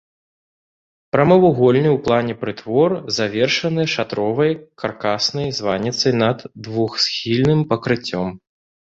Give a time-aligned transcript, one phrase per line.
[1.15, 4.51] Прамавугольны ў плане прытвор завершаны шатровай
[4.85, 6.39] каркаснай званіцай над
[6.69, 8.27] двухсхільным пакрыццём.